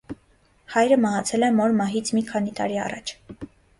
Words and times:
Հայրը 0.75 0.95
մահացել 1.03 1.47
է 1.47 1.49
մոր 1.59 1.75
մահից 1.81 2.13
մի 2.19 2.25
քանի 2.33 2.59
տարի 2.61 2.81
անց։ 2.87 3.15